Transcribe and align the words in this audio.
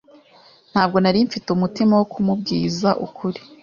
Ntabwo 0.71 0.97
nari 1.03 1.19
mfite 1.27 1.47
umutima 1.51 1.93
wo 1.99 2.05
kumubwiza 2.13 2.89
ukuri. 3.05 3.39